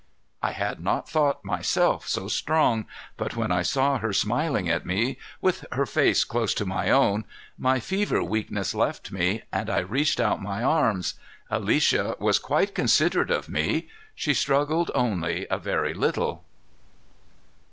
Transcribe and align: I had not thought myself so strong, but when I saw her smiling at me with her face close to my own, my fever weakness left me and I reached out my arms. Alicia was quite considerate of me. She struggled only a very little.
I 0.41 0.53
had 0.53 0.79
not 0.79 1.07
thought 1.07 1.45
myself 1.45 2.07
so 2.07 2.27
strong, 2.27 2.87
but 3.17 3.35
when 3.35 3.51
I 3.51 3.61
saw 3.61 3.99
her 3.99 4.13
smiling 4.13 4.67
at 4.67 4.83
me 4.83 5.19
with 5.41 5.63
her 5.73 5.85
face 5.85 6.23
close 6.23 6.55
to 6.55 6.65
my 6.65 6.89
own, 6.89 7.23
my 7.55 7.79
fever 7.79 8.23
weakness 8.23 8.73
left 8.73 9.11
me 9.11 9.43
and 9.53 9.69
I 9.69 9.77
reached 9.77 10.19
out 10.19 10.41
my 10.41 10.63
arms. 10.63 11.13
Alicia 11.51 12.15
was 12.17 12.39
quite 12.39 12.73
considerate 12.73 13.29
of 13.29 13.47
me. 13.47 13.89
She 14.15 14.33
struggled 14.33 14.89
only 14.95 15.45
a 15.51 15.59
very 15.59 15.93
little. 15.93 16.45